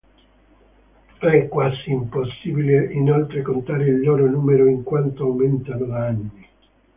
È 1.19 1.47
quasi 1.47 1.91
impossibile 1.91 2.91
inoltre 2.91 3.43
contare 3.43 3.85
il 3.87 4.01
loro 4.01 4.27
numero 4.27 4.65
in 4.65 4.81
quanto 4.81 5.25
aumentano 5.25 5.85
da 5.85 6.07
anni. 6.07 6.47